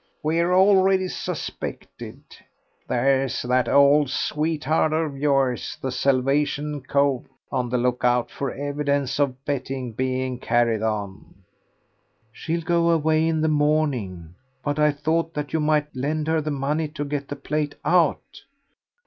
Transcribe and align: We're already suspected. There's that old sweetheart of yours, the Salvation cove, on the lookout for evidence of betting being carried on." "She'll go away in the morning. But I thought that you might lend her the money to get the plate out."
We're 0.23 0.51
already 0.55 1.07
suspected. 1.09 2.23
There's 2.87 3.43
that 3.43 3.69
old 3.69 4.09
sweetheart 4.09 4.93
of 4.93 5.15
yours, 5.15 5.77
the 5.79 5.91
Salvation 5.91 6.81
cove, 6.83 7.27
on 7.51 7.69
the 7.69 7.77
lookout 7.77 8.31
for 8.31 8.51
evidence 8.51 9.19
of 9.19 9.45
betting 9.45 9.91
being 9.91 10.39
carried 10.39 10.81
on." 10.81 11.43
"She'll 12.31 12.61
go 12.61 12.89
away 12.89 13.27
in 13.27 13.41
the 13.41 13.47
morning. 13.47 14.33
But 14.63 14.79
I 14.79 14.89
thought 14.91 15.35
that 15.35 15.53
you 15.53 15.59
might 15.59 15.95
lend 15.95 16.27
her 16.29 16.41
the 16.41 16.49
money 16.49 16.87
to 16.87 17.05
get 17.05 17.27
the 17.27 17.35
plate 17.35 17.75
out." 17.85 18.41